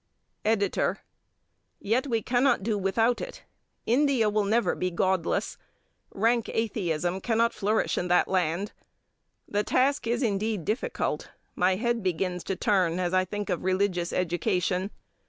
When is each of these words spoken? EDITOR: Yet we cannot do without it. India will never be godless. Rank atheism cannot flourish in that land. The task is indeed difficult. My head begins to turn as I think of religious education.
EDITOR: 0.45 0.97
Yet 1.79 2.07
we 2.07 2.23
cannot 2.23 2.63
do 2.63 2.75
without 2.75 3.21
it. 3.21 3.43
India 3.85 4.31
will 4.31 4.45
never 4.45 4.73
be 4.73 4.89
godless. 4.89 5.59
Rank 6.11 6.49
atheism 6.51 7.21
cannot 7.21 7.53
flourish 7.53 7.99
in 7.99 8.07
that 8.07 8.27
land. 8.27 8.71
The 9.47 9.63
task 9.63 10.07
is 10.07 10.23
indeed 10.23 10.65
difficult. 10.65 11.29
My 11.55 11.75
head 11.75 12.01
begins 12.01 12.43
to 12.45 12.55
turn 12.55 12.99
as 12.99 13.13
I 13.13 13.25
think 13.25 13.51
of 13.51 13.63
religious 13.63 14.11
education. 14.11 14.89